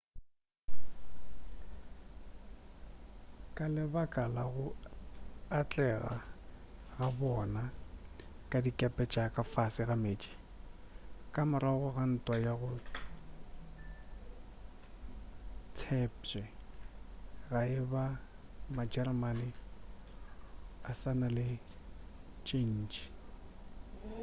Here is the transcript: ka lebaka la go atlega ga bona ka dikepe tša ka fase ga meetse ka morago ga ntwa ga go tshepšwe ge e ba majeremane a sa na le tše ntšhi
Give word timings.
ka 3.55 3.65
lebaka 3.75 4.23
la 4.35 4.43
go 4.53 4.67
atlega 5.59 6.13
ga 6.95 7.07
bona 7.19 7.63
ka 8.49 8.57
dikepe 8.65 9.03
tša 9.11 9.23
ka 9.35 9.41
fase 9.53 9.81
ga 9.89 9.95
meetse 10.03 10.31
ka 11.33 11.41
morago 11.49 11.87
ga 11.95 12.03
ntwa 12.13 12.35
ga 12.45 12.53
go 12.61 12.69
tshepšwe 15.77 16.43
ge 17.49 17.61
e 17.79 17.81
ba 17.91 18.03
majeremane 18.75 19.49
a 20.89 20.91
sa 20.99 21.11
na 21.19 21.27
le 21.35 21.47
tše 22.45 22.57
ntšhi 22.77 23.05